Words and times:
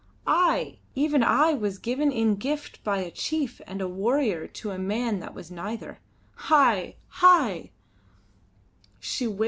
I! 0.25 0.79
even 0.95 1.21
I, 1.21 1.53
was 1.53 1.77
given 1.77 2.11
in 2.11 2.33
gift 2.37 2.83
by 2.83 3.01
a 3.01 3.11
chief 3.11 3.61
and 3.67 3.81
a 3.81 3.87
warrior 3.87 4.47
to 4.47 4.71
a 4.71 4.79
man 4.79 5.19
that 5.19 5.35
was 5.35 5.51
neither. 5.51 5.99
Hai! 6.49 6.95
Hai!" 7.07 7.69